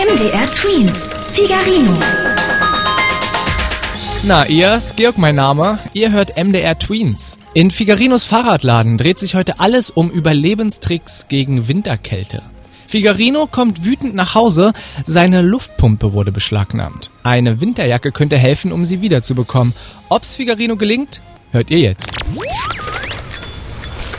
[0.00, 1.10] MDR Twins.
[1.30, 1.92] Figarino.
[4.22, 5.78] Na, ihr, Georg mein Name.
[5.92, 7.36] Ihr hört MDR Tweens.
[7.52, 12.42] In Figarinos Fahrradladen dreht sich heute alles um Überlebenstricks gegen Winterkälte.
[12.86, 14.72] Figarino kommt wütend nach Hause,
[15.04, 17.10] seine Luftpumpe wurde beschlagnahmt.
[17.22, 19.74] Eine Winterjacke könnte helfen, um sie wiederzubekommen.
[20.08, 21.20] Ob's Figarino gelingt,
[21.52, 22.10] hört ihr jetzt.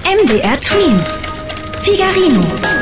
[0.05, 1.17] MDR Tweens.
[1.81, 2.80] Figarino.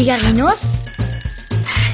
[0.00, 0.72] Figarinos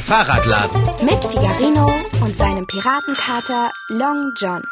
[0.02, 0.80] Fahrradladen.
[1.04, 1.92] mit Figarino
[2.22, 4.62] und seinem Piratenkater Long John.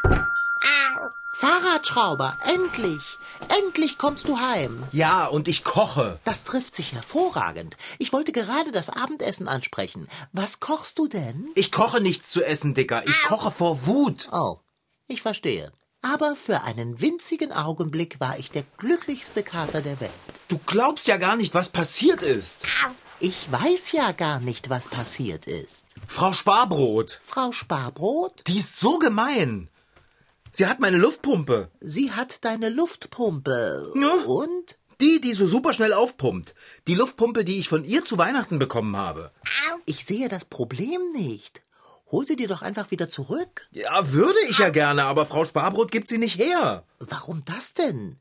[1.33, 3.19] Fahrradschrauber, endlich!
[3.49, 4.85] Endlich kommst du heim.
[4.93, 6.21] Ja, und ich koche.
[6.23, 7.77] Das trifft sich hervorragend.
[7.99, 10.07] Ich wollte gerade das Abendessen ansprechen.
[10.33, 11.51] Was kochst du denn?
[11.57, 13.03] Ich koche nichts zu essen, Dicker.
[13.05, 14.29] Ich koche vor Wut.
[14.31, 14.59] Oh,
[15.09, 15.73] ich verstehe.
[16.03, 20.13] Aber für einen winzigen Augenblick war ich der glücklichste Kater der Welt.
[20.47, 22.59] Du glaubst ja gar nicht, was passiert ist.
[23.21, 25.87] Ich weiß ja gar nicht, was passiert ist.
[26.07, 29.69] Frau Sparbrot, Frau Sparbrot, die ist so gemein.
[30.51, 31.71] Sie hat meine Luftpumpe.
[31.81, 33.93] sie hat deine Luftpumpe.
[33.97, 34.15] Ja.
[34.27, 34.77] Und?
[35.01, 36.55] Die, die so super schnell aufpumpt.
[36.87, 39.33] Die Luftpumpe, die ich von ihr zu Weihnachten bekommen habe.
[39.87, 41.63] Ich sehe das Problem nicht.
[42.13, 43.67] Hol sie dir doch einfach wieder zurück.
[43.73, 46.85] Ja, würde ich ja gerne, aber Frau Sparbrot gibt sie nicht her.
[47.01, 48.19] Warum das denn?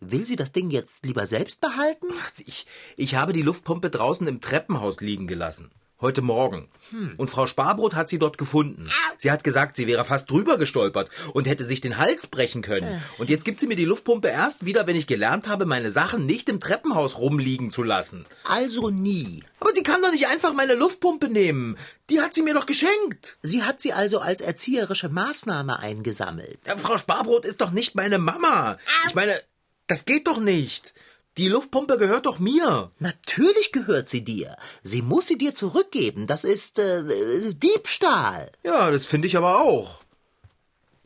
[0.00, 2.06] Will sie das Ding jetzt lieber selbst behalten?
[2.22, 5.70] Ach, Ich, ich habe die Luftpumpe draußen im Treppenhaus liegen gelassen.
[6.00, 6.68] Heute Morgen.
[7.16, 8.90] Und Frau Sparbrot hat sie dort gefunden.
[9.16, 13.00] Sie hat gesagt, sie wäre fast drüber gestolpert und hätte sich den Hals brechen können.
[13.16, 16.26] Und jetzt gibt sie mir die Luftpumpe erst wieder, wenn ich gelernt habe, meine Sachen
[16.26, 18.26] nicht im Treppenhaus rumliegen zu lassen.
[18.44, 19.44] Also nie.
[19.60, 21.78] Aber die kann doch nicht einfach meine Luftpumpe nehmen.
[22.10, 23.38] Die hat sie mir doch geschenkt.
[23.42, 26.58] Sie hat sie also als erzieherische Maßnahme eingesammelt.
[26.66, 28.76] Ja, Frau Sparbrot ist doch nicht meine Mama.
[29.06, 29.40] Ich meine,
[29.86, 30.94] das geht doch nicht.
[31.36, 32.92] Die Luftpumpe gehört doch mir.
[33.00, 34.56] Natürlich gehört sie dir.
[34.82, 36.26] Sie muss sie dir zurückgeben.
[36.28, 38.52] Das ist äh, Diebstahl.
[38.62, 40.00] Ja, das finde ich aber auch.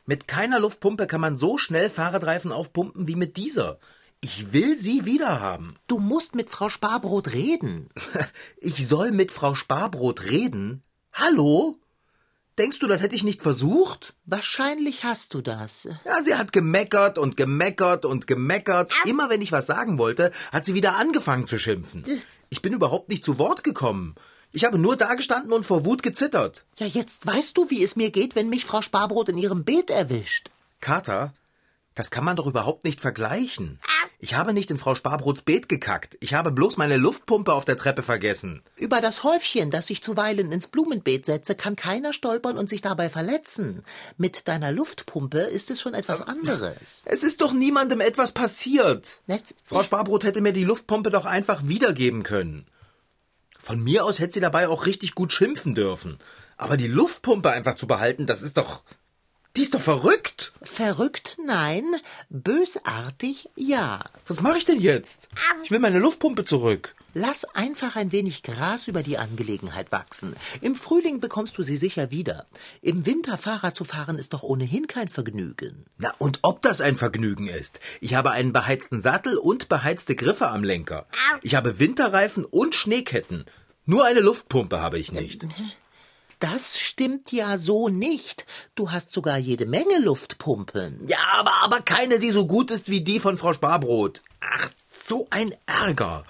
[0.05, 3.79] Mit keiner Luftpumpe kann man so schnell Fahrradreifen aufpumpen wie mit dieser.
[4.21, 5.77] Ich will sie wiederhaben.
[5.87, 7.89] Du musst mit Frau Sparbrot reden.
[8.59, 10.83] Ich soll mit Frau Sparbrot reden?
[11.13, 11.77] Hallo?
[12.59, 14.15] Denkst du, das hätte ich nicht versucht?
[14.27, 15.89] Wahrscheinlich hast du das.
[16.05, 18.93] Ja, sie hat gemeckert und gemeckert und gemeckert.
[19.05, 22.05] Immer wenn ich was sagen wollte, hat sie wieder angefangen zu schimpfen.
[22.51, 24.17] Ich bin überhaupt nicht zu Wort gekommen.
[24.51, 26.65] Ich habe nur dagestanden und vor Wut gezittert.
[26.79, 29.91] Ja, jetzt weißt du, wie es mir geht, wenn mich Frau Sparbrot in ihrem Beet
[29.91, 30.51] erwischt.
[30.81, 31.33] Kater,
[31.99, 33.81] das kann man doch überhaupt nicht vergleichen.
[34.21, 36.17] Ich habe nicht in Frau Sparbrots Beet gekackt.
[36.21, 38.63] Ich habe bloß meine Luftpumpe auf der Treppe vergessen.
[38.77, 43.11] Über das Häufchen, das ich zuweilen ins Blumenbeet setze, kann keiner stolpern und sich dabei
[43.11, 43.83] verletzen.
[44.17, 47.03] Mit deiner Luftpumpe ist es schon etwas anderes.
[47.05, 49.21] Es ist doch niemandem etwas passiert.
[49.27, 52.67] Das- Frau Sparbrot hätte mir die Luftpumpe doch einfach wiedergeben können.
[53.61, 56.19] Von mir aus hätte sie dabei auch richtig gut schimpfen dürfen.
[56.57, 58.83] Aber die Luftpumpe einfach zu behalten, das ist doch.
[59.59, 60.53] Die ist doch verrückt.
[60.63, 61.85] Verrückt, nein.
[62.31, 64.05] Bösartig, ja.
[64.25, 65.29] Was mache ich denn jetzt?
[65.65, 66.95] Ich will meine Luftpumpe zurück.
[67.13, 70.37] Lass einfach ein wenig Gras über die Angelegenheit wachsen.
[70.61, 72.47] Im Frühling bekommst du sie sicher wieder.
[72.83, 75.87] Im Winter Fahrrad zu fahren ist doch ohnehin kein Vergnügen.
[75.97, 77.81] Na, und ob das ein Vergnügen ist?
[78.01, 81.09] Ich habe einen beheizten Sattel und beheizte Griffe am Lenker.
[81.43, 83.45] Ich habe Winterreifen und Schneeketten.
[83.87, 85.45] Nur eine Luftpumpe habe ich nicht.
[86.41, 88.47] Das stimmt ja so nicht.
[88.75, 91.07] Du hast sogar jede Menge Luftpumpen.
[91.09, 94.23] Ja, aber, aber keine, die so gut ist wie die von Frau Sparbrot.
[94.41, 96.25] Ach, so ein Ärger.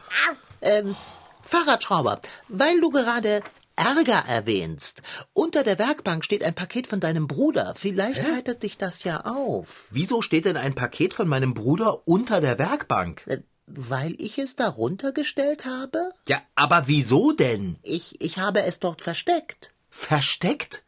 [0.62, 0.96] Ähm,
[1.42, 3.42] Fahrradschrauber, weil du gerade
[3.76, 5.02] Ärger erwähnst.
[5.34, 7.74] Unter der Werkbank steht ein Paket von deinem Bruder.
[7.76, 9.86] Vielleicht heitert dich das ja auf.
[9.90, 13.22] Wieso steht denn ein Paket von meinem Bruder unter der Werkbank?
[13.26, 16.10] Äh, Weil ich es darunter gestellt habe?
[16.26, 17.78] Ja, aber wieso denn?
[17.82, 19.70] Ich, ich habe es dort versteckt.
[19.98, 20.84] Versteckt?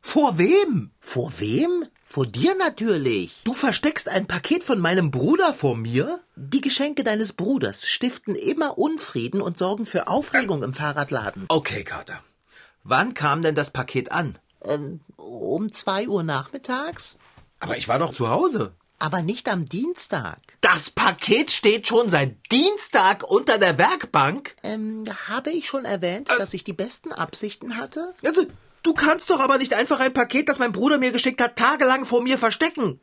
[0.00, 0.92] Vor wem?
[1.00, 1.86] Vor wem?
[2.06, 3.42] Vor dir natürlich.
[3.42, 6.20] Du versteckst ein Paket von meinem Bruder vor mir?
[6.36, 11.46] Die Geschenke deines Bruders stiften immer Unfrieden und sorgen für Aufregung im Fahrradladen.
[11.48, 12.22] Okay, Kater.
[12.84, 14.38] Wann kam denn das Paket an?
[14.62, 17.16] Ähm, um zwei Uhr nachmittags?
[17.58, 18.72] Aber ich war doch zu Hause.
[19.00, 20.38] Aber nicht am Dienstag.
[20.64, 24.56] Das Paket steht schon seit Dienstag unter der Werkbank?
[24.62, 28.14] Ähm, habe ich schon erwähnt, dass ich die besten Absichten hatte?
[28.24, 28.46] Also,
[28.82, 32.06] du kannst doch aber nicht einfach ein Paket, das mein Bruder mir geschickt hat, tagelang
[32.06, 32.98] vor mir verstecken.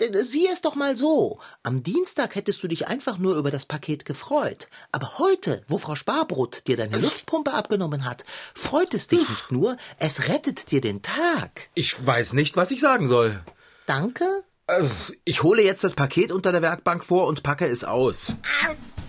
[0.00, 1.38] Äh, Sieh es doch mal so.
[1.62, 4.66] Am Dienstag hättest du dich einfach nur über das Paket gefreut.
[4.90, 8.24] Aber heute, wo Frau Sparbrot dir deine Luftpumpe abgenommen hat,
[8.56, 11.68] freut es dich nicht nur, es rettet dir den Tag.
[11.74, 13.40] Ich weiß nicht, was ich sagen soll.
[13.86, 14.42] Danke?
[14.68, 14.84] Äh,
[15.24, 18.34] Ich hole jetzt das Paket unter der Werkbank vor und packe es aus.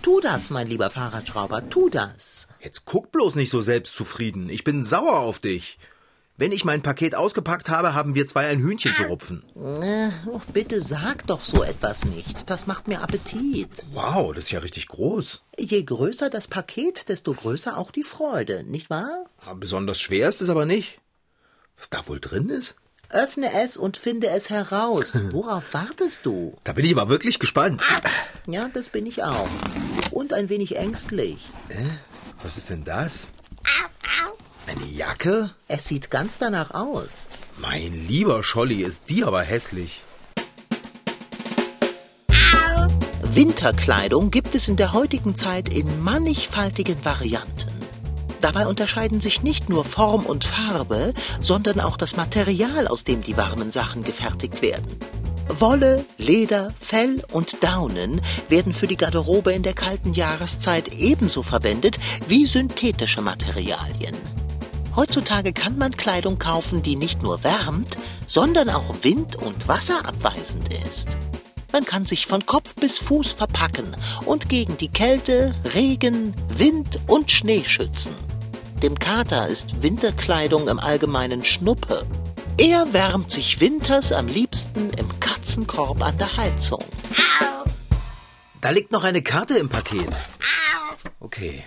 [0.02, 2.48] Tu das, mein lieber Fahrradschrauber, tu das.
[2.60, 4.48] Jetzt guck bloß nicht so selbstzufrieden.
[4.48, 5.78] Ich bin sauer auf dich.
[6.36, 9.42] Wenn ich mein Paket ausgepackt habe, haben wir zwei ein Hühnchen zu rupfen.
[9.82, 12.48] Äh, oh, bitte sag doch so etwas nicht.
[12.48, 13.84] Das macht mir Appetit.
[13.92, 15.42] Wow, das ist ja richtig groß.
[15.58, 19.26] Je größer das Paket, desto größer auch die Freude, nicht wahr?
[19.44, 20.98] Ah, Besonders schwer ist es aber nicht.
[21.76, 22.74] Was da wohl drin ist?
[23.12, 25.18] Öffne es und finde es heraus.
[25.32, 26.56] Worauf wartest du?
[26.64, 27.82] Da bin ich aber wirklich gespannt.
[28.46, 29.48] Ja, das bin ich auch.
[30.10, 31.38] Und ein wenig ängstlich.
[32.42, 33.28] Was ist denn das?
[34.66, 35.50] Eine Jacke?
[35.66, 37.08] Es sieht ganz danach aus.
[37.58, 40.02] Mein lieber Scholli, ist die aber hässlich.
[43.22, 47.69] Winterkleidung gibt es in der heutigen Zeit in mannigfaltigen Varianten.
[48.40, 53.36] Dabei unterscheiden sich nicht nur Form und Farbe, sondern auch das Material, aus dem die
[53.36, 54.98] warmen Sachen gefertigt werden.
[55.58, 61.98] Wolle, Leder, Fell und Daunen werden für die Garderobe in der kalten Jahreszeit ebenso verwendet
[62.28, 64.16] wie synthetische Materialien.
[64.96, 67.96] Heutzutage kann man Kleidung kaufen, die nicht nur wärmt,
[68.26, 71.08] sondern auch wind- und wasserabweisend ist.
[71.72, 77.30] Man kann sich von Kopf bis Fuß verpacken und gegen die Kälte, Regen, Wind und
[77.30, 78.12] Schnee schützen.
[78.82, 82.06] Dem Kater ist Winterkleidung im Allgemeinen Schnuppe.
[82.56, 86.82] Er wärmt sich winters am liebsten im Katzenkorb an der Heizung.
[88.62, 90.08] Da liegt noch eine Karte im Paket.
[91.20, 91.62] Okay.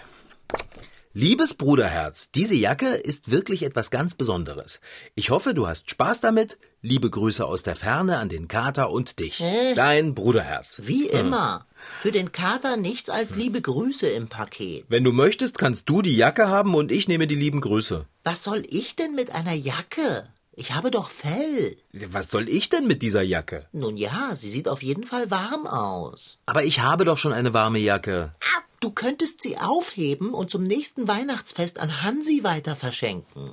[1.14, 4.80] Liebes Bruderherz, diese Jacke ist wirklich etwas ganz Besonderes.
[5.14, 6.58] Ich hoffe, du hast Spaß damit.
[6.82, 9.44] Liebe Grüße aus der Ferne an den Kater und dich.
[9.76, 10.82] Dein Bruderherz.
[10.86, 11.68] Wie immer.
[11.98, 14.86] Für den Kater nichts als liebe Grüße im Paket.
[14.90, 18.06] Wenn du möchtest, kannst du die Jacke haben und ich nehme die lieben Grüße.
[18.24, 20.28] Was soll ich denn mit einer Jacke?
[20.56, 21.78] Ich habe doch Fell.
[22.10, 23.68] Was soll ich denn mit dieser Jacke?
[23.72, 26.38] Nun ja, sie sieht auf jeden Fall warm aus.
[26.46, 28.36] Aber ich habe doch schon eine warme Jacke.
[28.80, 33.52] Du könntest sie aufheben und zum nächsten Weihnachtsfest an Hansi weiter verschenken.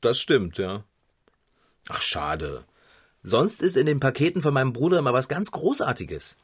[0.00, 0.84] Das stimmt, ja.
[1.90, 2.64] Ach, schade.
[3.22, 6.36] Sonst ist in den Paketen von meinem Bruder immer was ganz Großartiges.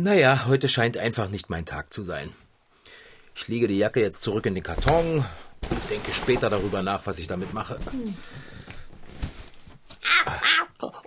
[0.00, 2.32] Naja, heute scheint einfach nicht mein Tag zu sein.
[3.34, 5.24] Ich lege die Jacke jetzt zurück in den Karton
[5.68, 7.80] und denke später darüber nach, was ich damit mache.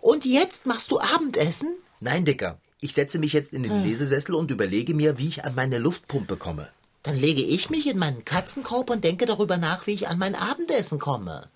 [0.01, 1.77] Und jetzt machst du Abendessen?
[2.01, 2.59] Nein, Dicker.
[2.81, 6.35] Ich setze mich jetzt in den Lesesessel und überlege mir, wie ich an meine Luftpumpe
[6.35, 6.67] komme.
[7.03, 10.35] Dann lege ich mich in meinen Katzenkorb und denke darüber nach, wie ich an mein
[10.35, 11.49] Abendessen komme.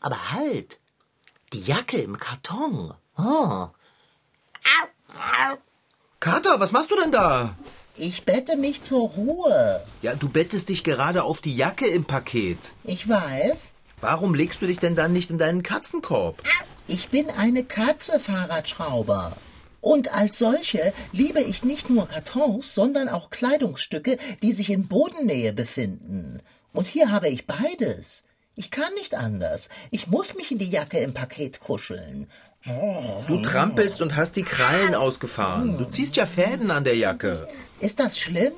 [0.00, 0.80] Aber halt!
[1.54, 2.92] Die Jacke im Karton.
[3.16, 3.68] Oh,
[6.20, 7.54] Kater, was machst du denn da?
[7.98, 9.82] ich bette mich zur Ruhe.
[10.02, 12.58] Ja, du bettest dich gerade auf die Jacke im Paket.
[12.84, 13.72] Ich weiß.
[14.00, 16.42] Warum legst du dich denn dann nicht in deinen Katzenkorb?
[16.88, 19.36] Ich bin eine Katze, Fahrradschrauber.
[19.80, 25.52] Und als solche liebe ich nicht nur Kartons, sondern auch Kleidungsstücke, die sich in Bodennähe
[25.52, 26.42] befinden.
[26.72, 28.24] Und hier habe ich beides.
[28.56, 29.68] Ich kann nicht anders.
[29.90, 32.28] Ich muss mich in die Jacke im Paket kuscheln.
[32.66, 35.78] Du trampelst und hast die Krallen ausgefahren.
[35.78, 37.48] Du ziehst ja Fäden an der Jacke.
[37.80, 38.52] Ist das schlimm?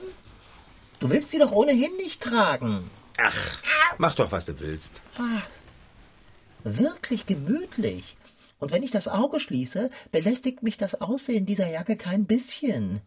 [1.00, 2.90] Du willst sie doch ohnehin nicht tragen.
[3.18, 3.58] Ach,
[3.98, 5.02] mach doch, was du willst.
[6.64, 8.16] Wirklich gemütlich.
[8.58, 13.00] Und wenn ich das Auge schließe, belästigt mich das Aussehen dieser Jacke kein bisschen.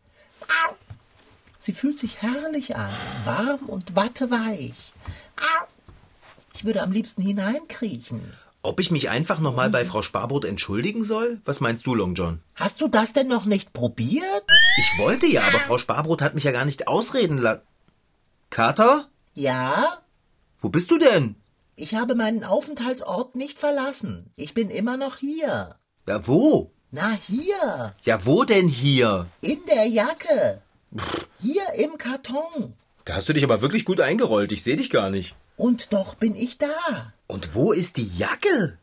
[1.60, 2.92] Sie fühlt sich herrlich an,
[3.24, 4.94] warm und watteweich.
[6.54, 8.22] Ich würde am liebsten hineinkriechen.
[8.64, 11.42] Ob ich mich einfach nochmal bei Frau Sparbrot entschuldigen soll?
[11.46, 12.42] Was meinst du, Long John?
[12.54, 14.44] Hast du das denn noch nicht probiert?
[14.78, 17.64] Ich wollte ja, aber Frau Sparbrot hat mich ja gar nicht ausreden lassen.
[18.52, 19.10] Kater?
[19.34, 20.02] Ja?
[20.60, 21.36] Wo bist du denn?
[21.76, 24.32] Ich habe meinen Aufenthaltsort nicht verlassen.
[24.36, 25.76] Ich bin immer noch hier.
[26.08, 26.72] Ja, wo?
[26.92, 27.96] Na, hier.
[28.04, 29.26] Ja, wo denn hier?
[29.42, 30.62] In der Jacke.
[31.40, 32.74] Hier im Karton.
[33.06, 34.52] Da hast du dich aber wirklich gut eingerollt.
[34.52, 35.34] Ich sehe dich gar nicht.
[35.62, 37.14] Und doch bin ich da.
[37.28, 38.80] Und wo ist die Jacke?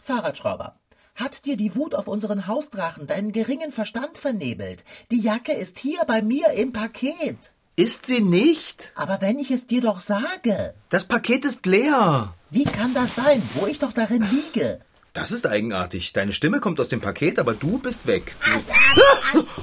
[0.00, 0.76] Fahrradschrauber.
[1.16, 4.84] Hat dir die Wut auf unseren Hausdrachen deinen geringen Verstand vernebelt?
[5.10, 7.52] Die Jacke ist hier bei mir im Paket.
[7.74, 8.92] Ist sie nicht?
[8.94, 12.34] Aber wenn ich es dir doch sage, Das Paket ist leer.
[12.50, 14.80] wie kann das sein, wo ich doch darin liege?
[15.12, 16.12] Das ist eigenartig.
[16.12, 18.36] Deine Stimme kommt aus dem Paket, aber du bist weg.
[18.44, 18.68] Du bist...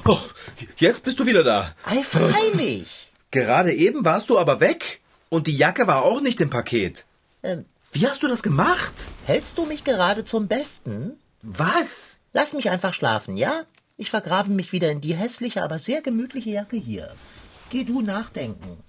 [0.06, 0.20] Oh,
[0.76, 1.74] jetzt bist du wieder da.
[1.86, 3.12] Ei, freilich.
[3.32, 5.00] Gerade eben warst du aber weg.
[5.34, 7.06] Und die Jacke war auch nicht im Paket.
[7.42, 8.94] Ähm, Wie hast du das gemacht?
[9.26, 11.18] hältst du mich gerade zum Besten?
[11.42, 12.20] Was?
[12.34, 13.64] Lass mich einfach schlafen, ja?
[13.96, 17.14] Ich vergrabe mich wieder in die hässliche, aber sehr gemütliche Jacke hier.
[17.70, 18.84] Geh du nachdenken.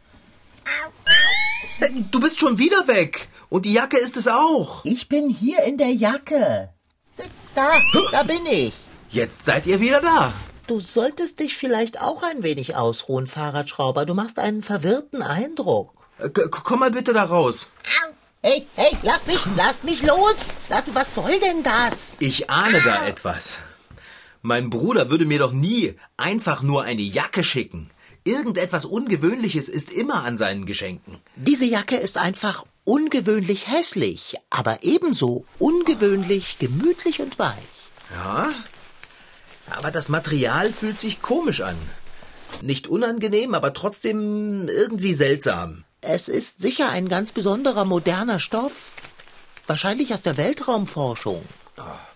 [2.11, 3.29] Du bist schon wieder weg.
[3.49, 4.85] Und die Jacke ist es auch.
[4.85, 6.71] Ich bin hier in der Jacke.
[7.55, 7.71] Da,
[8.11, 8.73] da bin ich.
[9.11, 10.33] Jetzt seid ihr wieder da.
[10.67, 14.07] Du solltest dich vielleicht auch ein wenig ausruhen, Fahrradschrauber.
[14.07, 16.02] Du machst einen verwirrten Eindruck.
[16.51, 17.71] Komm mal bitte da raus.
[18.43, 20.35] Hey, hey, lass mich, lass mich los!
[20.69, 22.17] Lass mich, was soll denn das?
[22.19, 23.59] Ich ahne da etwas.
[24.41, 27.91] Mein Bruder würde mir doch nie einfach nur eine Jacke schicken.
[28.25, 31.21] Irgendetwas Ungewöhnliches ist immer an seinen Geschenken.
[31.37, 37.57] Diese Jacke ist einfach ungewöhnlich hässlich, aber ebenso ungewöhnlich gemütlich und weich.
[38.13, 38.53] Ja?
[39.71, 41.77] Aber das Material fühlt sich komisch an.
[42.61, 45.85] Nicht unangenehm, aber trotzdem irgendwie seltsam.
[46.05, 48.91] Es ist sicher ein ganz besonderer moderner Stoff.
[49.69, 51.43] Wahrscheinlich aus der Weltraumforschung.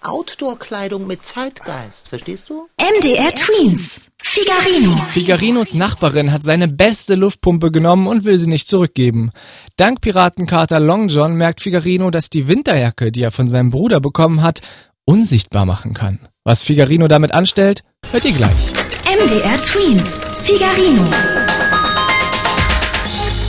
[0.03, 2.67] Outdoor-Kleidung mit Zeitgeist, verstehst du?
[2.81, 4.11] MDR Twins.
[4.21, 5.01] Figarino.
[5.09, 9.31] Figarinos Nachbarin hat seine beste Luftpumpe genommen und will sie nicht zurückgeben.
[9.77, 14.43] Dank Piratenkater Long John merkt Figarino, dass die Winterjacke, die er von seinem Bruder bekommen
[14.43, 14.63] hat,
[15.05, 16.19] unsichtbar machen kann.
[16.43, 18.73] Was Figarino damit anstellt, hört ihr gleich.
[19.05, 20.19] MDR Twins.
[20.43, 21.05] Figarino.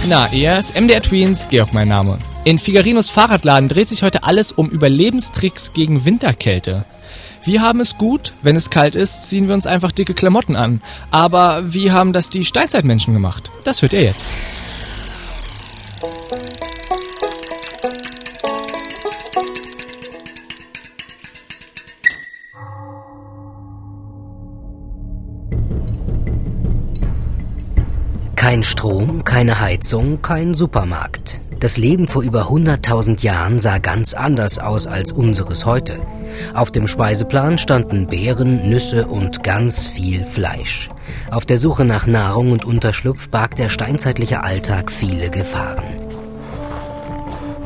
[0.09, 2.17] Na, er ist MDR Tweens, Georg mein Name.
[2.45, 6.85] In Figarinos Fahrradladen dreht sich heute alles um Überlebenstricks gegen Winterkälte.
[7.43, 10.81] Wir haben es gut, wenn es kalt ist, ziehen wir uns einfach dicke Klamotten an.
[11.11, 13.51] Aber wie haben das die Steinzeitmenschen gemacht?
[13.65, 14.31] Das hört ihr jetzt.
[28.47, 31.41] Kein Strom, keine Heizung, kein Supermarkt.
[31.59, 35.99] Das Leben vor über 100.000 Jahren sah ganz anders aus als unseres heute.
[36.53, 40.87] Auf dem Speiseplan standen Beeren, Nüsse und ganz viel Fleisch.
[41.29, 45.83] Auf der Suche nach Nahrung und Unterschlupf barg der steinzeitliche Alltag viele Gefahren.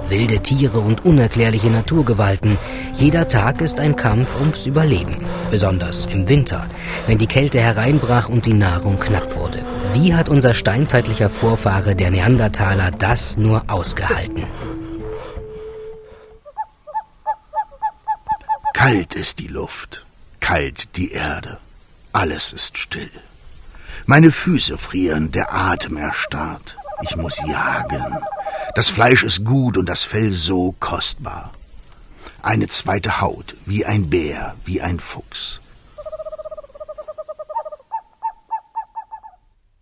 [0.09, 2.57] Wilde Tiere und unerklärliche Naturgewalten.
[2.97, 5.17] Jeder Tag ist ein Kampf ums Überleben.
[5.51, 6.65] Besonders im Winter,
[7.05, 9.59] wenn die Kälte hereinbrach und die Nahrung knapp wurde.
[9.93, 14.45] Wie hat unser steinzeitlicher Vorfahre, der Neandertaler, das nur ausgehalten?
[18.73, 20.05] Kalt ist die Luft,
[20.39, 21.57] kalt die Erde.
[22.13, 23.11] Alles ist still.
[24.05, 26.77] Meine Füße frieren, der Atem erstarrt.
[27.01, 28.17] Ich muss jagen.
[28.75, 31.51] Das Fleisch ist gut und das Fell so kostbar.
[32.41, 35.59] Eine zweite Haut, wie ein Bär, wie ein Fuchs.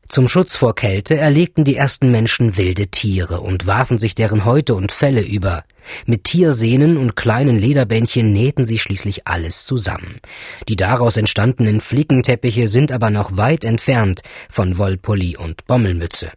[0.10, 4.74] Zum Schutz vor Kälte erlegten die ersten Menschen wilde Tiere und warfen sich deren Häute
[4.74, 5.64] und Felle über.
[6.08, 10.20] Mit Tiersehnen und kleinen Lederbändchen nähten sie schließlich alles zusammen.
[10.68, 16.32] Die daraus entstandenen Flickenteppiche sind aber noch weit entfernt von Wollpulli und Bommelmütze.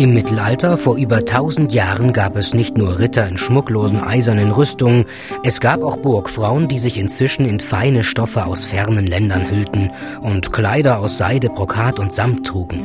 [0.00, 5.04] Im Mittelalter vor über tausend Jahren gab es nicht nur Ritter in schmucklosen eisernen Rüstungen,
[5.44, 9.90] es gab auch Burgfrauen, die sich inzwischen in feine Stoffe aus fernen Ländern hüllten
[10.22, 12.82] und Kleider aus Seide, Brokat und Samt trugen.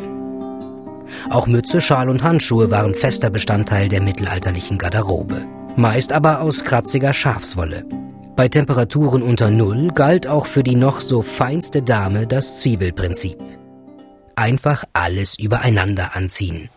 [1.29, 5.45] Auch Mütze, Schal und Handschuhe waren fester Bestandteil der mittelalterlichen Garderobe,
[5.77, 7.85] meist aber aus kratziger Schafswolle.
[8.35, 13.37] Bei Temperaturen unter Null galt auch für die noch so feinste Dame das Zwiebelprinzip.
[14.35, 16.67] Einfach alles übereinander anziehen.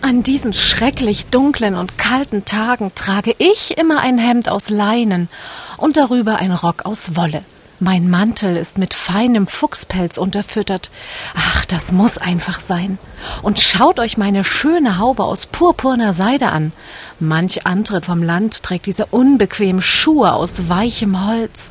[0.00, 5.28] An diesen schrecklich dunklen und kalten Tagen trage ich immer ein Hemd aus Leinen
[5.76, 7.42] und darüber ein Rock aus Wolle.
[7.80, 10.90] Mein Mantel ist mit feinem Fuchspelz unterfüttert.
[11.36, 12.98] Ach, das muss einfach sein.
[13.42, 16.72] Und schaut euch meine schöne Haube aus purpurner Seide an.
[17.20, 21.70] Manch andere vom Land trägt diese unbequemen Schuhe aus weichem Holz.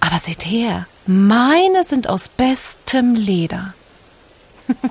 [0.00, 3.74] Aber seht her, meine sind aus bestem Leder.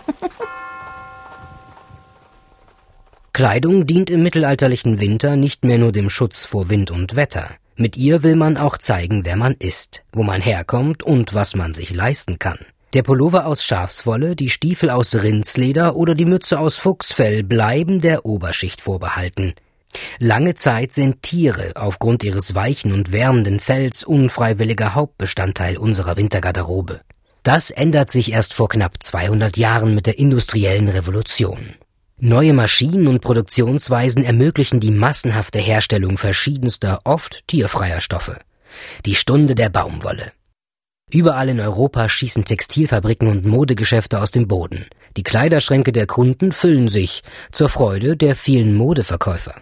[3.34, 7.50] Kleidung dient im mittelalterlichen Winter nicht mehr nur dem Schutz vor Wind und Wetter.
[7.76, 11.74] Mit ihr will man auch zeigen, wer man ist, wo man herkommt und was man
[11.74, 12.60] sich leisten kann.
[12.94, 18.26] Der Pullover aus Schafswolle, die Stiefel aus Rindsleder oder die Mütze aus Fuchsfell bleiben der
[18.26, 19.54] Oberschicht vorbehalten.
[20.20, 27.02] Lange Zeit sind Tiere aufgrund ihres weichen und wärmenden Fells unfreiwilliger Hauptbestandteil unserer Wintergarderobe.
[27.44, 31.74] Das ändert sich erst vor knapp 200 Jahren mit der industriellen Revolution.
[32.18, 38.38] Neue Maschinen und Produktionsweisen ermöglichen die massenhafte Herstellung verschiedenster, oft tierfreier Stoffe.
[39.08, 40.32] Die Stunde der Baumwolle.
[41.12, 44.86] Überall in Europa schießen Textilfabriken und Modegeschäfte aus dem Boden.
[45.18, 49.56] Die Kleiderschränke der Kunden füllen sich, zur Freude der vielen Modeverkäufer.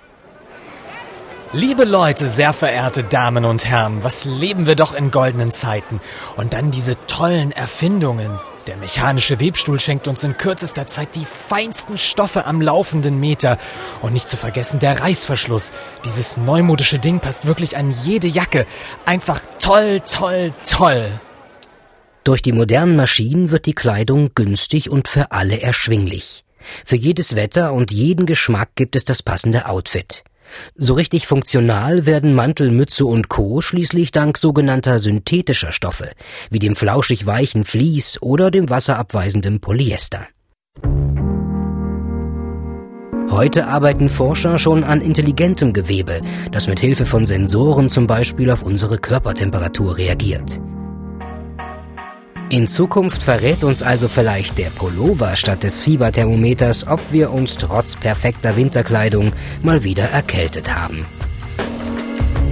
[1.52, 6.00] Liebe Leute, sehr verehrte Damen und Herren, was leben wir doch in goldenen Zeiten.
[6.38, 8.30] Und dann diese tollen Erfindungen.
[8.68, 13.58] Der mechanische Webstuhl schenkt uns in kürzester Zeit die feinsten Stoffe am laufenden Meter.
[14.04, 15.72] Und nicht zu vergessen der Reißverschluss.
[16.06, 18.68] Dieses neumodische Ding passt wirklich an jede Jacke.
[19.08, 21.20] Einfach toll, toll, toll.
[22.24, 26.44] Durch die modernen Maschinen wird die Kleidung günstig und für alle erschwinglich.
[26.86, 30.24] Für jedes Wetter und jeden Geschmack gibt es das passende Outfit.
[30.76, 33.62] So richtig funktional werden Mantel, Mütze und Co.
[33.62, 36.12] schließlich dank sogenannter synthetischer Stoffe,
[36.50, 40.28] wie dem flauschig weichen Vlies oder dem wasserabweisenden Polyester.
[43.30, 48.64] Heute arbeiten Forscher schon an intelligentem Gewebe, das mit Hilfe von Sensoren zum Beispiel auf
[48.64, 50.60] unsere Körpertemperatur reagiert.
[52.52, 57.96] In Zukunft verrät uns also vielleicht der Pullover statt des Fieberthermometers, ob wir uns trotz
[57.96, 61.06] perfekter Winterkleidung mal wieder erkältet haben.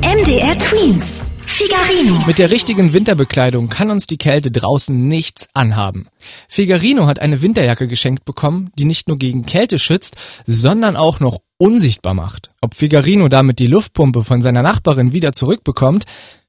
[0.03, 1.23] MDR Tweens.
[1.47, 2.23] Figarino.
[2.27, 6.09] Mit der richtigen Winterbekleidung kann uns die Kälte draußen nichts anhaben.
[6.47, 11.39] Figarino hat eine Winterjacke geschenkt bekommen, die nicht nur gegen Kälte schützt, sondern auch noch
[11.57, 12.51] unsichtbar macht.
[12.61, 16.03] Ob Figarino damit die Luftpumpe von seiner Nachbarin wieder zurückbekommt,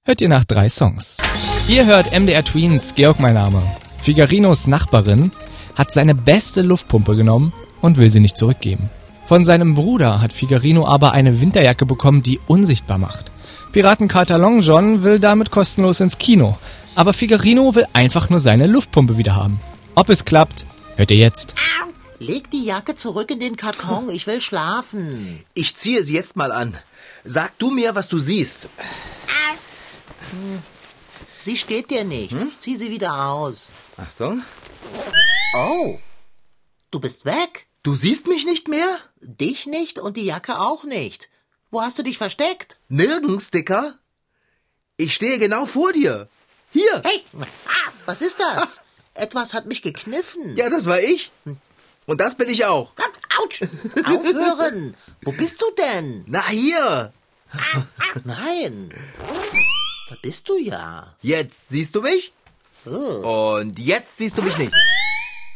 [0.04, 1.16] hört ihr nach drei Songs.
[1.68, 3.62] Ihr hört MDR Tweens, Georg mein Name.
[4.00, 5.32] Figarinos Nachbarin
[5.76, 8.88] hat seine beste Luftpumpe genommen und will sie nicht zurückgeben.
[9.26, 13.30] Von seinem Bruder hat Figarino aber eine Winterjacke bekommen, die unsichtbar macht.
[13.72, 16.56] Piratenkater Long John will damit kostenlos ins Kino.
[16.94, 19.60] Aber Figarino will einfach nur seine Luftpumpe wieder haben.
[19.94, 20.64] Ob es klappt,
[20.96, 21.54] hört ihr jetzt.
[22.18, 25.44] Leg die Jacke zurück in den Karton, ich will schlafen.
[25.52, 26.78] Ich ziehe sie jetzt mal an.
[27.26, 28.70] Sag du mir, was du siehst.
[31.42, 32.36] Sie steht dir nicht.
[32.58, 33.70] Zieh sie wieder aus.
[33.96, 34.42] Achtung.
[35.54, 35.98] Oh,
[36.90, 37.66] du bist weg.
[37.82, 38.98] Du siehst mich nicht mehr?
[39.20, 41.30] Dich nicht und die Jacke auch nicht.
[41.70, 42.78] Wo hast du dich versteckt?
[42.88, 43.98] Nirgends, Dicker.
[44.96, 46.28] Ich stehe genau vor dir.
[46.72, 47.02] Hier.
[47.04, 48.80] Hey, ah, was ist das?
[49.14, 50.56] Etwas hat mich gekniffen.
[50.56, 51.30] Ja, das war ich.
[52.06, 52.92] Und das bin ich auch.
[53.42, 53.62] Autsch!
[54.04, 54.94] Aufhören!
[55.22, 56.24] Wo bist du denn?
[56.26, 57.12] Na, hier.
[58.24, 58.92] Nein.
[60.08, 61.14] Da bist du ja.
[61.20, 62.32] Jetzt siehst du mich?
[62.86, 63.58] Oh.
[63.60, 64.72] Und jetzt siehst du mich nicht.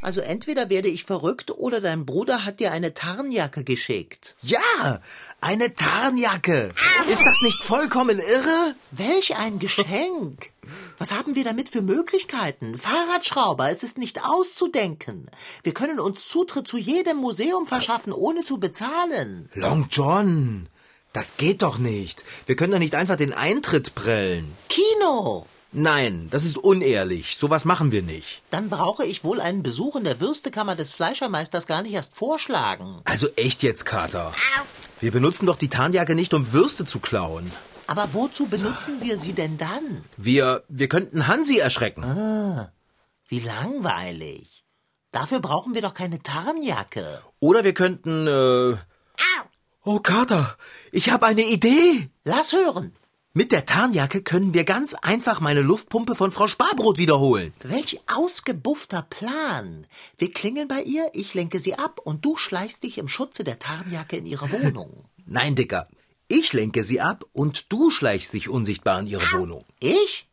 [0.03, 4.35] Also entweder werde ich verrückt oder dein Bruder hat dir eine Tarnjacke geschickt.
[4.43, 5.01] Ja,
[5.41, 6.75] eine Tarnjacke.
[7.09, 8.75] Ist das nicht vollkommen irre?
[8.91, 10.51] Welch ein Geschenk!
[10.99, 12.79] Was haben wir damit für Möglichkeiten?
[12.79, 15.31] Fahrradschrauber, es ist nicht auszudenken.
[15.63, 19.51] Wir können uns Zutritt zu jedem Museum verschaffen, ohne zu bezahlen.
[19.55, 20.69] Long John,
[21.13, 22.25] das geht doch nicht.
[22.47, 24.55] Wir können doch nicht einfach den Eintritt prellen.
[24.69, 25.47] Kino!
[25.75, 27.39] Nein, das ist unehrlich.
[27.39, 28.43] Sowas machen wir nicht.
[28.51, 33.01] Dann brauche ich wohl einen Besuch in der Würstekammer des Fleischermeisters gar nicht erst vorschlagen.
[33.05, 34.33] Also echt jetzt, Kater.
[35.01, 37.51] Wir benutzen doch die Tarnjacke nicht, um Würste zu klauen.
[37.87, 40.05] Aber wozu benutzen wir sie denn dann?
[40.19, 42.05] Wir, wir könnten Hansi erschrecken.
[43.29, 44.65] Wie langweilig.
[45.11, 47.23] Dafür brauchen wir doch keine Tarnjacke.
[47.41, 48.77] Oder wir könnten, äh...
[49.85, 50.57] Oh, Kater,
[50.93, 52.09] ich habe eine Idee.
[52.23, 52.93] Lass hören.
[53.33, 57.53] Mit der Tarnjacke können wir ganz einfach meine Luftpumpe von Frau Sparbrot wiederholen.
[57.65, 59.89] Welch ausgebuffter Plan.
[60.19, 63.59] Wir klingeln bei ihr, ich lenke sie ab und du schleichst dich im Schutze der
[63.59, 65.05] Tarnjacke in ihre Wohnung.
[65.27, 65.89] Nein, Dicker.
[66.29, 69.65] Ich lenke sie ab und du schleichst dich unsichtbar in ihre Wohnung.
[69.81, 70.29] Ich?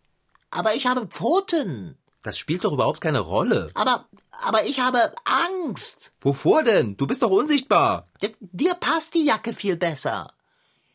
[0.52, 1.98] Aber ich habe Pfoten.
[2.24, 3.72] Das spielt doch überhaupt keine Rolle.
[3.76, 4.06] Aber,
[4.44, 6.12] aber ich habe Angst.
[6.22, 6.98] Wovor denn?
[6.98, 8.08] Du bist doch unsichtbar.
[8.22, 10.32] D- Dir passt die Jacke viel besser.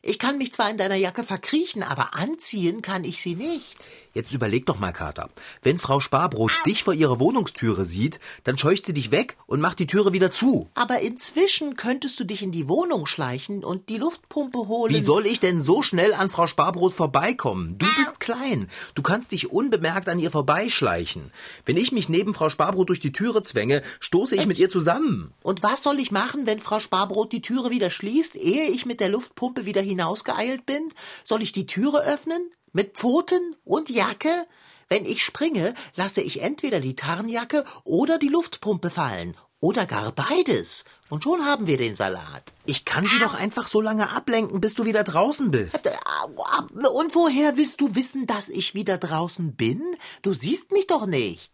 [0.03, 3.77] Ich kann mich zwar in deiner Jacke verkriechen, aber anziehen kann ich sie nicht.
[4.15, 5.29] Jetzt überleg doch mal, Kater.
[5.61, 9.81] Wenn Frau Sparbrot dich vor ihrer Wohnungstüre sieht, dann scheucht sie dich weg und macht
[9.81, 10.69] die Türe wieder zu.
[10.75, 14.95] Aber inzwischen könntest du dich in die Wohnung schleichen und die Luftpumpe holen.
[14.95, 17.77] Wie soll ich denn so schnell an Frau Sparbrot vorbeikommen?
[17.77, 18.69] Du bist klein.
[18.95, 21.33] Du kannst dich unbemerkt an ihr vorbeischleichen.
[21.65, 25.35] Wenn ich mich neben Frau Sparbrot durch die Türe zwänge, stoße ich mit ihr zusammen.
[25.43, 29.01] Und was soll ich machen, wenn Frau Sparbrot die Türe wieder schließt, ehe ich mit
[29.01, 30.93] der Luftpumpe wieder hinausgeeilt bin?
[31.25, 32.49] Soll ich die Türe öffnen?
[32.77, 34.49] Mit Pfoten und Jacke?
[34.89, 39.37] Wenn ich springe, lasse ich entweder die Tarnjacke oder die Luftpumpe fallen.
[39.61, 40.85] Oder gar beides.
[41.09, 42.53] Und schon haben wir den Salat.
[42.67, 45.89] Ich kann sie doch einfach so lange ablenken, bis du wieder draußen bist.
[46.27, 49.81] Und woher willst du wissen, dass ich wieder draußen bin?
[50.23, 51.53] Du siehst mich doch nicht.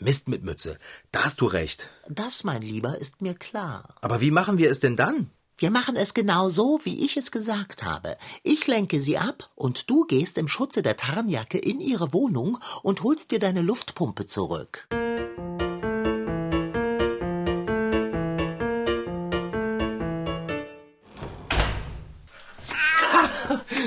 [0.00, 0.76] Mist mit Mütze.
[1.12, 1.88] Da hast du recht.
[2.08, 3.94] Das, mein Lieber, ist mir klar.
[4.00, 5.30] Aber wie machen wir es denn dann?
[5.58, 8.18] Wir machen es genau so, wie ich es gesagt habe.
[8.42, 13.02] Ich lenke sie ab und du gehst im Schutze der Tarnjacke in ihre Wohnung und
[13.02, 14.86] holst dir deine Luftpumpe zurück.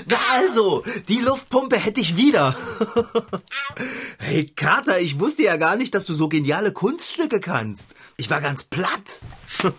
[0.08, 2.58] Na also, die Luftpumpe hätte ich wieder.
[4.18, 7.94] hey, Kater, ich wusste ja gar nicht, dass du so geniale Kunststücke kannst.
[8.18, 9.22] Ich war ganz platt.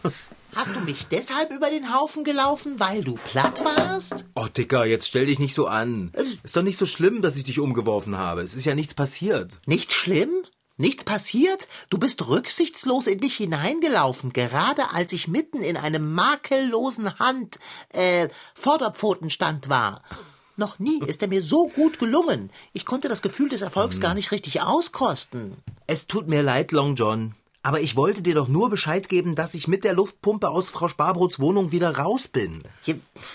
[0.54, 4.24] Hast du mich deshalb über den Haufen gelaufen, weil du platt warst?
[4.34, 6.12] Oh, Dicker, jetzt stell dich nicht so an.
[6.14, 8.42] Ist doch nicht so schlimm, dass ich dich umgeworfen habe.
[8.42, 9.60] Es ist ja nichts passiert.
[9.66, 10.30] Nicht schlimm?
[10.76, 11.68] Nichts passiert?
[11.90, 17.58] Du bist rücksichtslos in dich hineingelaufen, gerade als ich mitten in einem makellosen Hand,
[17.90, 20.02] äh, Vorderpfotenstand war.
[20.56, 22.50] Noch nie ist er mir so gut gelungen.
[22.72, 25.58] Ich konnte das Gefühl des Erfolgs gar nicht richtig auskosten.
[25.86, 27.34] Es tut mir leid, Long John.
[27.62, 30.88] Aber ich wollte dir doch nur Bescheid geben, dass ich mit der Luftpumpe aus Frau
[30.88, 32.62] Sparbrots Wohnung wieder raus bin.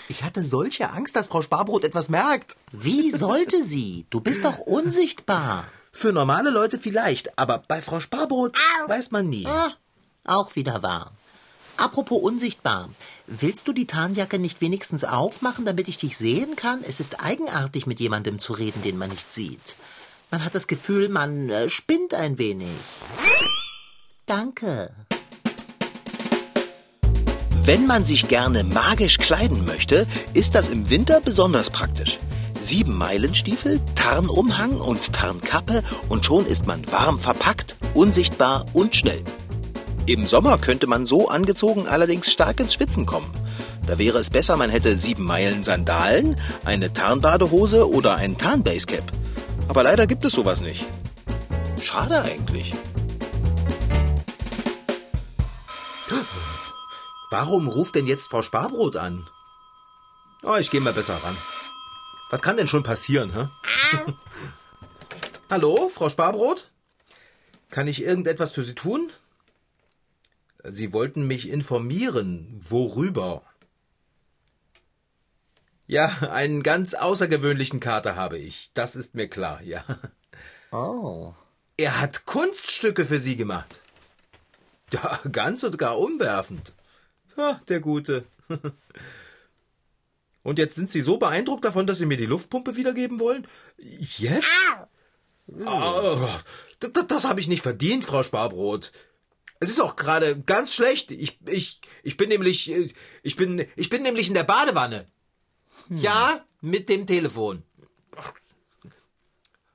[0.08, 2.56] Ich hatte solche Angst, dass Frau Sparbrot etwas merkt.
[2.72, 4.06] Wie sollte sie?
[4.10, 5.64] Du bist doch unsichtbar.
[5.92, 8.56] Für normale Leute vielleicht, aber bei Frau Sparbrot
[8.88, 9.46] weiß man nie.
[9.46, 9.70] Ah,
[10.24, 11.12] auch wieder wahr.
[11.76, 12.88] Apropos unsichtbar.
[13.26, 16.82] Willst du die Tarnjacke nicht wenigstens aufmachen, damit ich dich sehen kann?
[16.82, 19.76] Es ist eigenartig, mit jemandem zu reden, den man nicht sieht.
[20.30, 22.68] Man hat das Gefühl, man äh, spinnt ein wenig.
[24.26, 24.90] Danke.
[27.62, 32.18] Wenn man sich gerne magisch kleiden möchte, ist das im Winter besonders praktisch.
[32.58, 39.22] Sieben Meilenstiefel, Tarnumhang und Tarnkappe und schon ist man warm verpackt, unsichtbar und schnell.
[40.06, 43.32] Im Sommer könnte man so angezogen allerdings stark ins Schwitzen kommen.
[43.86, 46.34] Da wäre es besser, man hätte sieben Meilen Sandalen,
[46.64, 49.04] eine Tarnbadehose oder ein Tarnbasecap.
[49.68, 50.84] Aber leider gibt es sowas nicht.
[51.80, 52.72] Schade eigentlich.
[57.30, 59.28] Warum ruft denn jetzt Frau Sparbrot an?
[60.42, 61.36] Oh, ich gehe mal besser ran.
[62.30, 63.48] Was kann denn schon passieren, hä?
[65.50, 66.70] Hallo, Frau Sparbrot?
[67.70, 69.12] Kann ich irgendetwas für Sie tun?
[70.62, 72.60] Sie wollten mich informieren.
[72.62, 73.42] Worüber?
[75.88, 78.70] Ja, einen ganz außergewöhnlichen Kater habe ich.
[78.74, 79.84] Das ist mir klar, ja.
[80.72, 81.34] Oh.
[81.76, 83.80] Er hat Kunststücke für Sie gemacht.
[84.92, 86.72] Ja, ganz und gar umwerfend.
[87.36, 88.24] Ja, der Gute.
[90.42, 93.46] Und jetzt sind Sie so beeindruckt davon, dass Sie mir die Luftpumpe wiedergeben wollen?
[93.78, 94.44] Jetzt?
[95.48, 96.28] Oh,
[96.78, 98.92] das, das habe ich nicht verdient, Frau Sparbrot.
[99.58, 101.10] Es ist auch gerade ganz schlecht.
[101.10, 102.70] Ich, ich, ich bin nämlich,
[103.22, 105.06] ich bin, ich bin nämlich in der Badewanne.
[105.88, 107.62] Ja, mit dem Telefon.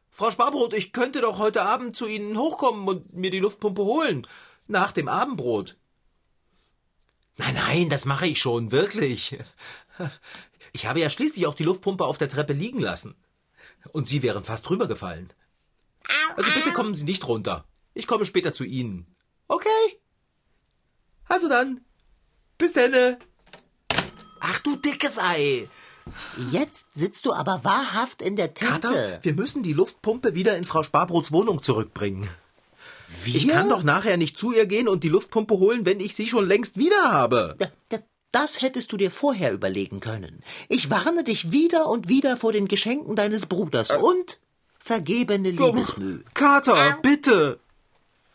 [0.09, 4.27] Frau Sparbrot, ich könnte doch heute Abend zu Ihnen hochkommen und mir die Luftpumpe holen.
[4.67, 5.77] Nach dem Abendbrot.
[7.37, 9.37] Nein, nein, das mache ich schon, wirklich.
[10.73, 13.15] Ich habe ja schließlich auch die Luftpumpe auf der Treppe liegen lassen.
[13.91, 15.33] Und Sie wären fast rübergefallen.
[16.37, 17.65] Also bitte kommen Sie nicht runter.
[17.93, 19.05] Ich komme später zu Ihnen.
[19.49, 19.99] Okay?
[21.25, 21.81] Also dann.
[22.57, 23.19] Bis denne.
[24.39, 25.67] Ach du dickes Ei.
[26.51, 28.87] Jetzt sitzt du aber wahrhaft in der Tinte.
[28.87, 32.29] Kater, wir müssen die Luftpumpe wieder in Frau Sparbrots Wohnung zurückbringen.
[33.23, 33.35] Wir?
[33.35, 36.27] Ich kann doch nachher nicht zu ihr gehen und die Luftpumpe holen, wenn ich sie
[36.27, 37.55] schon längst wieder habe.
[38.31, 40.41] Das hättest du dir vorher überlegen können.
[40.69, 43.97] Ich warne dich wieder und wieder vor den Geschenken deines Bruders äh.
[43.97, 44.39] und
[44.79, 46.23] vergebene Liebesmüh.
[46.33, 47.59] Kater, bitte.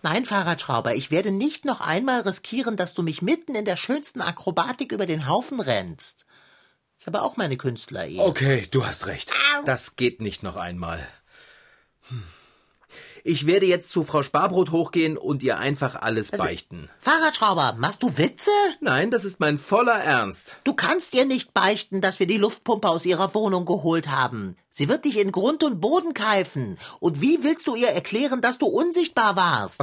[0.02, 4.20] Nein, Fahrradschrauber, ich werde nicht noch einmal riskieren, dass du mich mitten in der schönsten
[4.20, 6.26] Akrobatik über den Haufen rennst.
[7.00, 8.20] Ich habe auch meine Künstler -Ehe.
[8.20, 9.32] Okay, du hast recht.
[9.64, 11.06] Das geht nicht noch einmal.
[12.08, 12.22] Hm.
[13.28, 16.88] Ich werde jetzt zu Frau Sparbrot hochgehen und ihr einfach alles also, beichten.
[17.00, 18.52] Fahrradschrauber, machst du Witze?
[18.80, 20.60] Nein, das ist mein voller Ernst.
[20.62, 24.56] Du kannst ihr nicht beichten, dass wir die Luftpumpe aus ihrer Wohnung geholt haben.
[24.70, 26.78] Sie wird dich in Grund und Boden keifen.
[27.00, 29.82] Und wie willst du ihr erklären, dass du unsichtbar warst?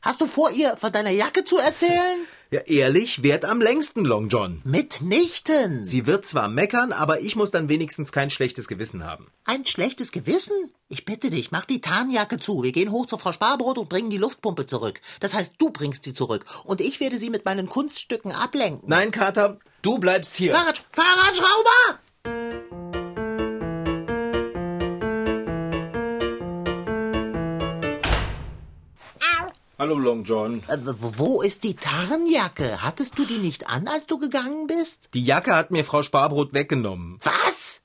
[0.00, 2.18] Hast du vor, ihr von deiner Jacke zu erzählen?
[2.52, 4.60] Ja, ehrlich, wert am längsten, Long John.
[4.64, 5.84] Mitnichten.
[5.84, 9.26] Sie wird zwar meckern, aber ich muss dann wenigstens kein schlechtes Gewissen haben.
[9.44, 10.54] Ein schlechtes Gewissen?
[10.88, 12.62] Ich bitte dich, mach die Tarnjacke zu.
[12.62, 15.00] Wir gehen hoch zu Frau Sparbrot und bringen die Luftpumpe zurück.
[15.18, 16.46] Das heißt, du bringst sie zurück.
[16.62, 18.88] Und ich werde sie mit meinen Kunststücken ablenken.
[18.88, 20.54] Nein, Kater, du bleibst hier.
[20.54, 21.98] Fahrrad, Fahrradschrauber!
[29.86, 30.64] Hallo, Long John.
[30.66, 32.82] Äh, wo ist die Tarnjacke?
[32.82, 35.10] Hattest du die nicht an, als du gegangen bist?
[35.14, 37.20] Die Jacke hat mir Frau Sparbrot weggenommen.
[37.22, 37.82] Was?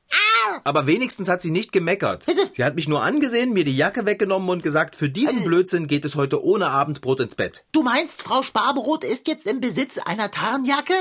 [0.63, 2.25] Aber wenigstens hat sie nicht gemeckert.
[2.53, 5.85] Sie hat mich nur angesehen, mir die Jacke weggenommen und gesagt, für diesen also, Blödsinn
[5.85, 7.65] geht es heute ohne Abendbrot ins Bett.
[7.71, 10.95] Du meinst, Frau Sparbrot ist jetzt im Besitz einer Tarnjacke?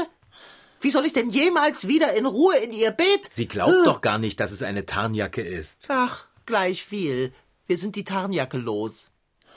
[0.83, 3.27] Wie soll ich denn jemals wieder in Ruhe in ihr Bett?
[3.31, 5.87] Sie glaubt doch gar nicht, dass es eine Tarnjacke ist.
[5.89, 7.33] Ach, gleich viel.
[7.67, 9.11] Wir sind die Tarnjacke los.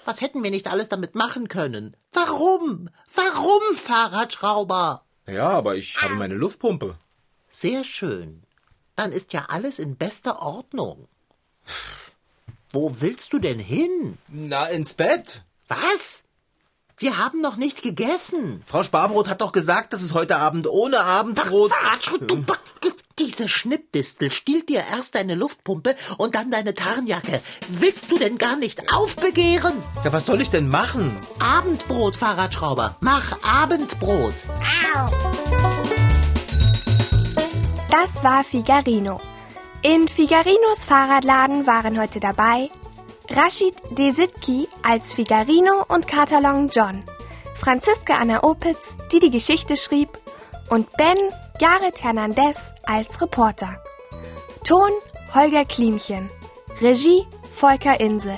[0.05, 1.95] Was hätten wir nicht alles damit machen können?
[2.11, 2.89] Warum?
[3.13, 5.03] Warum, Fahrradschrauber?
[5.27, 6.95] Ja, aber ich habe meine Luftpumpe.
[7.47, 8.43] Sehr schön.
[8.95, 11.07] Dann ist ja alles in bester Ordnung.
[12.71, 14.17] Wo willst du denn hin?
[14.27, 15.43] Na, ins Bett.
[15.67, 16.23] Was?
[16.97, 18.61] Wir haben noch nicht gegessen.
[18.65, 21.71] Frau Sparbrot hat doch gesagt, dass es heute Abend ohne Abendbrot.
[21.71, 22.45] Fahrradschrauber, du,
[23.19, 27.41] diese Schnippdistel stiehlt dir erst deine Luftpumpe und dann deine Tarnjacke.
[27.69, 29.73] Willst du denn gar nicht aufbegehren?
[30.03, 31.15] Ja, was soll ich denn machen?
[31.39, 32.97] Abendbrot, Fahrradschrauber.
[33.01, 34.33] Mach Abendbrot.
[37.89, 39.21] Das war Figarino.
[39.83, 42.69] In Figarinos Fahrradladen waren heute dabei
[43.29, 47.03] Rashid Desitki als Figarino und Katalon John,
[47.55, 50.09] Franziska Anna Opitz, die die Geschichte schrieb,
[50.69, 51.17] und Ben
[51.63, 53.77] Gareth Hernandez als Reporter.
[54.65, 54.89] Ton
[55.33, 56.29] Holger Klimchen.
[56.81, 57.23] Regie
[57.53, 58.35] Volker Insel.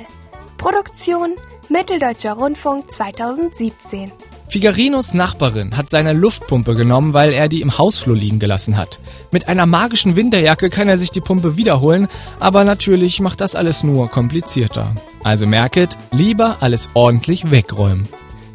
[0.59, 1.33] Produktion
[1.67, 4.11] Mitteldeutscher Rundfunk 2017.
[4.47, 8.99] Figarinos Nachbarin hat seine Luftpumpe genommen, weil er die im Hausflur liegen gelassen hat.
[9.31, 12.07] Mit einer magischen Winterjacke kann er sich die Pumpe wiederholen,
[12.39, 14.93] aber natürlich macht das alles nur komplizierter.
[15.23, 18.07] Also merket, lieber alles ordentlich wegräumen.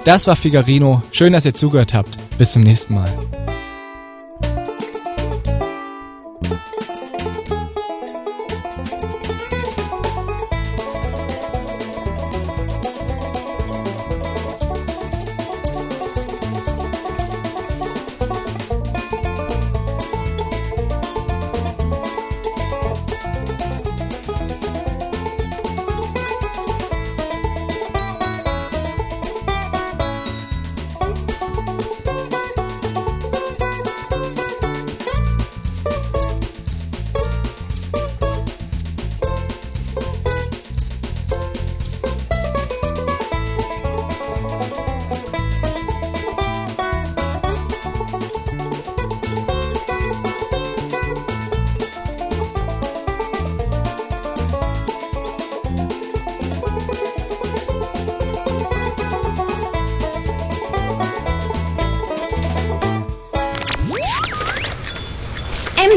[0.05, 1.03] Das war Figarino.
[1.11, 2.17] Schön, dass ihr zugehört habt.
[2.39, 3.13] Bis zum nächsten Mal.